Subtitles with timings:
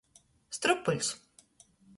[0.57, 1.13] Strupuļs.